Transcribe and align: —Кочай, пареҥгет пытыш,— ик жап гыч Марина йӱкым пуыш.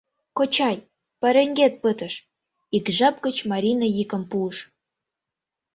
—Кочай, 0.37 0.77
пареҥгет 1.21 1.73
пытыш,— 1.83 2.13
ик 2.77 2.85
жап 2.97 3.15
гыч 3.25 3.37
Марина 3.51 3.87
йӱкым 3.97 4.23
пуыш. 4.31 4.57